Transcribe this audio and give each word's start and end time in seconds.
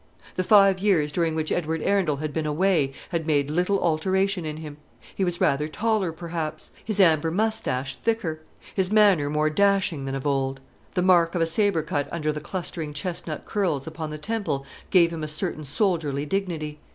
The 0.33 0.43
five 0.43 0.79
years 0.79 1.11
during 1.11 1.35
which 1.35 1.51
Edward 1.51 1.83
Arundel 1.83 2.15
had 2.15 2.33
been 2.33 2.47
away 2.47 2.91
had 3.09 3.27
made 3.27 3.51
little 3.51 3.79
alteration 3.79 4.45
in 4.47 4.57
him. 4.57 4.77
He 5.13 5.23
was 5.23 5.39
rather 5.39 5.67
taller, 5.67 6.11
perhaps; 6.11 6.71
his 6.83 6.99
amber 6.99 7.29
moustache 7.29 7.95
thicker; 7.97 8.41
his 8.73 8.91
manner 8.91 9.29
more 9.29 9.51
dashing 9.51 10.05
than 10.05 10.15
of 10.15 10.25
old. 10.25 10.59
The 10.95 11.03
mark 11.03 11.35
of 11.35 11.41
a 11.43 11.45
sabre 11.45 11.83
cut 11.83 12.09
under 12.11 12.31
the 12.31 12.41
clustering 12.41 12.93
chestnut 12.93 13.45
curls 13.45 13.85
upon 13.85 14.09
the 14.09 14.17
temple 14.17 14.65
gave 14.89 15.13
him 15.13 15.23
a 15.23 15.27
certain 15.27 15.63
soldierly 15.63 16.25
dignity. 16.25 16.79